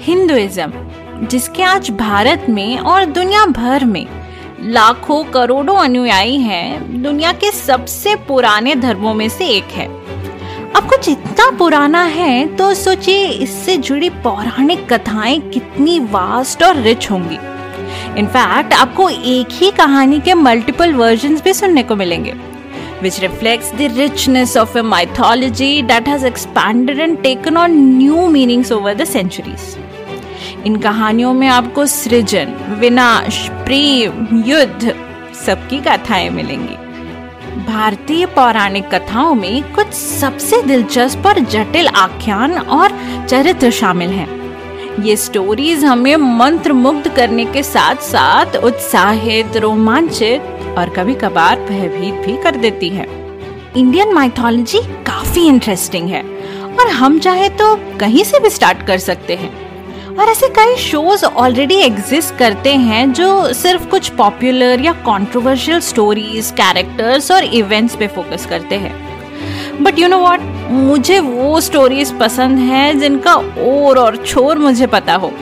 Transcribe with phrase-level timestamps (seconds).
[0.00, 4.06] Hinduism, जिसके आज भारत में और दुनिया भर में
[4.60, 9.86] लाखों करोड़ों अनुयायी हैं, दुनिया के सबसे पुराने धर्मों में से एक है।
[10.72, 17.10] अब कुछ इतना पुराना है तो सोचिए इससे जुड़ी पौराणिक कथाएँ कितनी वास्ट और रिच
[17.10, 17.38] होंगी।
[18.20, 22.34] इनफैक्ट आपको एक ही कहानी के मल्टीपल वर्जन भी सुनने को मिलेंगे।
[23.02, 28.70] Which reflects the richness of a mythology that has expanded and taken on new meanings
[28.70, 29.76] over the centuries.
[30.66, 34.94] इन कहानियों में आपको सृजन, विनाश, प्रेम, युद्ध
[35.46, 36.76] सबकी गाथाएँ मिलेंगी
[37.66, 44.40] भारतीय पौराणिक कथाओं में कुछ सबसे दिलचस्प और जटिल आख्यान और चरित्र शामिल हैं
[45.02, 52.26] ये स्टोरीज हमें मंत्र मुग्ध करने के साथ साथ उत्साहित, रोमांचित और कभी कभार भयभीत
[52.26, 53.06] भी कर देती है।
[53.76, 56.22] इंडियन माइथोलॉजी काफ़ी इंटरेस्टिंग है
[56.70, 59.52] और हम चाहे तो कहीं से भी स्टार्ट कर सकते हैं।
[60.10, 66.50] और ऐसे कई शोज़ ऑलरेडी एग्जिस्ट करते हैं जो सिर्फ़ कुछ पॉपुलर या कंट्रोवर्शियल स्टोरीज
[66.50, 68.92] कैरेक्टर्स और इवेंट्स पे फोकस करते हैं।
[69.82, 70.40] बट यू नो वॉट
[70.70, 75.32] मुझे वो स्टोरीज पसंद हैं जिनका और और छोर मुझे पता हो।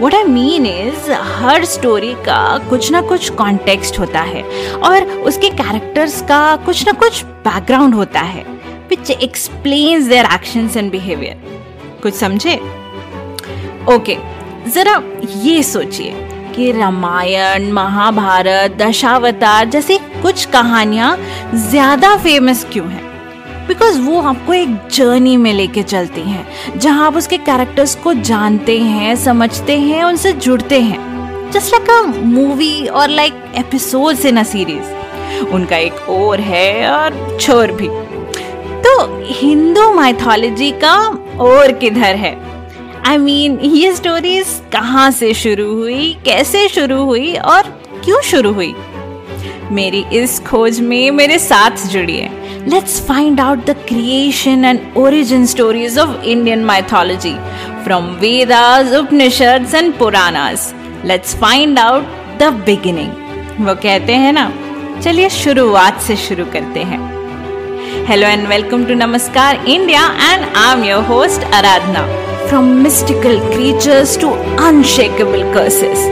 [0.00, 5.50] वट आई मीन इज़ हर स्टोरी का कुछ ना कुछ कॉन्टेक्स्ट होता है और उसके
[5.50, 8.44] कैरेक्टर्स का कुछ ना कुछ बैकग्राउंड होता है
[8.88, 11.36] which explains their actions and behaviour
[12.02, 12.54] कुछ समझे?
[13.88, 15.02] ओके okay, जरा
[15.42, 21.16] ये सोचिए कि रामायण महाभारत दशावतार जैसी कुछ कहानियाँ
[21.54, 23.05] ज़्यादा फ़ेमस क्यों हैं?
[23.68, 28.78] बिकॉज़ वो आपको एक जर्नी में लेके चलती हैं जहाँ आप उसके कैरेक्टर्स को जानते
[28.80, 34.42] हैं समझते हैं उनसे जुड़ते हैं। जस्ट लाइक अ मूवी और like episode in a
[34.42, 37.88] series उनका एक और है और छोर भी।
[38.82, 40.96] तो हिंदू माइथोलॉजी का
[41.40, 42.34] और किधर है?
[43.06, 47.62] आई I मीन mean, ये स्टोरीज कहाँ से शुरू हुई कैसे शुरू हुई और
[48.04, 48.74] क्यों शुरू हुई?
[49.72, 52.28] मेरी इस खोज में मेरे साथ जुड़िए।
[52.68, 57.34] Let's find out the creation and origin stories of Indian mythology
[57.84, 60.72] from Vedas Upanishad and Puranas
[61.04, 64.50] let's find out the beginning वो कहते हैं ना,
[65.02, 67.00] चलिए शुरुआत से शुरू करते हैं।
[68.06, 72.06] Hello and welcome to Namaskar India and I am your host Aradhana
[72.48, 74.30] from mystical creatures to
[74.66, 76.06] unshakable curses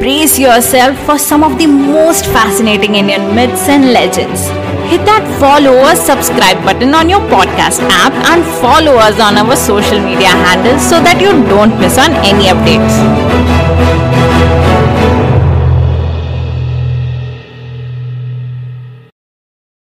[0.00, 4.48] brace yourself for some of the most fascinating Indian myths and legends
[4.92, 9.56] hit that follow or subscribe button on your podcast app and follow us on our
[9.56, 13.61] social media handles so that you don't miss on any updates.